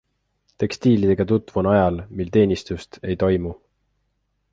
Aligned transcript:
Tekstiilidega 0.61 1.27
tutvun 1.31 1.69
ajal, 1.73 1.99
mil 2.21 2.31
teenistust 2.37 2.99
ei 3.11 3.19
toimu. 3.25 3.53